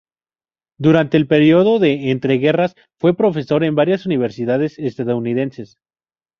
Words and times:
Durante 0.79 1.15
el 1.15 1.27
periodo 1.27 1.77
de 1.77 2.09
entreguerras 2.09 2.73
fue 2.99 3.15
profesor 3.15 3.63
en 3.63 3.75
varias 3.75 4.03
universidades 4.07 4.79
estadounidenses. 4.79 5.77